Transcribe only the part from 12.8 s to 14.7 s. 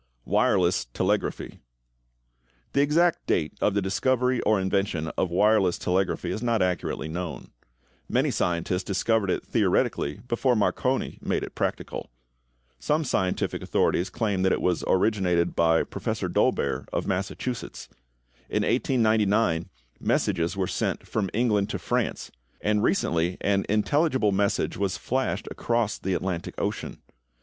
scientific authorities claim that it